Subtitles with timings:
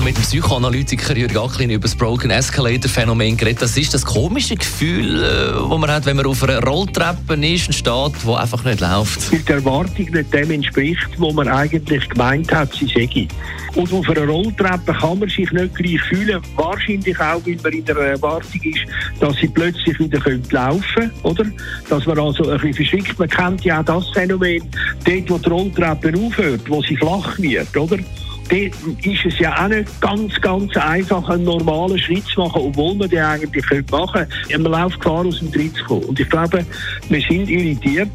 [0.00, 3.62] wir mit dem Psychoanalytiker Jürgen Acklin über das Broken Escalator Phänomen geredet.
[3.62, 7.72] Das ist das komische Gefühl, das man hat, wenn man auf einer Rolltreppe ist und
[7.72, 9.32] steht, die einfach nicht läuft.
[9.32, 13.28] Weil die Erwartung nicht dem entspricht, wo man eigentlich gemeint hat, sie sei.
[13.74, 16.42] Und auf einer Rolltreppe kann man sich nicht gleich fühlen.
[16.56, 18.86] Wahrscheinlich auch, weil man in der Erwartung ist,
[19.20, 20.20] dass sie plötzlich wieder
[20.50, 21.44] laufen können, oder?
[21.88, 23.18] Dass man also ein bisschen verschickt.
[23.18, 24.62] Man kennt ja auch das Phänomen,
[25.04, 27.98] dort, wo die Rolltreppe aufhört, wo sie flach wird, oder?
[28.48, 32.94] Dort ist es ja auch nicht ganz, ganz einfach, einen normalen Schritt zu machen, obwohl
[32.94, 34.58] man den eigentlich machen könnte.
[34.58, 36.04] Man läuft Gefahr, aus dem Tritt zu kommen.
[36.04, 36.64] Und ich glaube,
[37.08, 38.10] wir sind irritiert,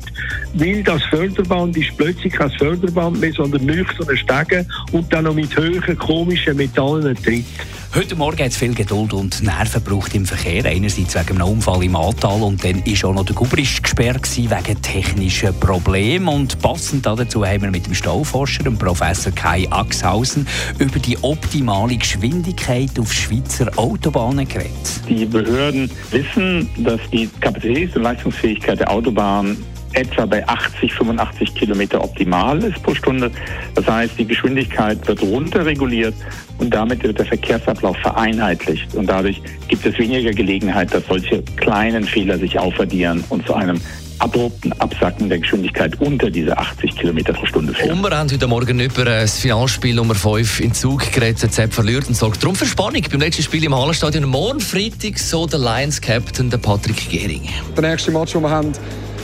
[0.54, 5.56] weil das Förderband ist plötzlich kein Förderband mehr, sondern nüchterne Stege und dann noch mit
[5.56, 7.46] höheren, komischen metallenen Tritt.
[7.94, 10.64] Heute Morgen hat es viel Geduld und Nerven gebraucht im Verkehr.
[10.64, 14.82] Einerseits wegen einem Unfall im Ahrtal und dann war auch noch der Gubrist gesperrt wegen
[14.82, 16.30] technischen Problemen.
[16.30, 20.48] Und passend dazu haben wir mit dem Stauforscher, dem Professor Kai Axhausen,
[20.80, 25.02] über die optimale Geschwindigkeit auf Schweizer Autobahnen geredet.
[25.10, 29.58] Die Behörden wissen, dass die Kapazitäts- und Leistungsfähigkeit der Autobahn
[29.94, 33.32] etwa bei 80, 85 Kilometer optimal ist pro Stunde.
[33.76, 36.16] Das heißt, die Geschwindigkeit wird runterreguliert
[36.58, 38.94] und damit wird der Verkehrsablauf vereinheitlicht.
[38.96, 43.80] Und dadurch gibt es weniger Gelegenheit, dass solche kleinen Fehler sich aufaddieren und zu einem
[44.22, 47.92] abrupten Absacken der Geschwindigkeit unter diese 80 Kilometer pro Stunde führen.
[47.92, 51.52] Und wir haben heute Morgen über das Finalspiel Nummer 5 in Zug geredet.
[51.52, 54.26] Sepp verliert und sorgt darum für Spannung beim letzten Spiel im Hallenstadion.
[54.26, 57.50] Morgen Freitag so der Lions-Captain, der Patrick Gehring.
[57.76, 58.72] Der nächste Match, den wir haben,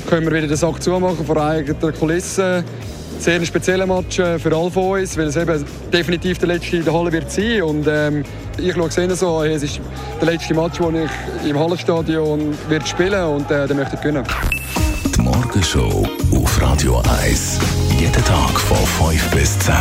[0.07, 2.63] können wir wieder den Sack zumachen vor eigener Kulisse.
[3.19, 6.77] Sehr ein spezieller Match äh, für alle von uns, weil es eben definitiv der letzte
[6.77, 7.63] in der Halle wird sein.
[7.63, 8.23] Und ähm,
[8.57, 9.81] ich schaue es so, es ist
[10.21, 14.23] der letzte Match, den ich im Hallenstadion wird spielen und äh, den möchte ich gewinnen.
[15.15, 17.59] Die Morgenshow auf Radio 1.
[17.99, 18.77] Jeden Tag von
[19.09, 19.73] 5 bis 10.
[19.73, 19.75] I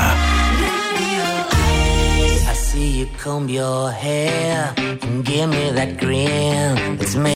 [2.55, 6.99] see you comb your hair and give me that grin.
[7.01, 7.36] It's me.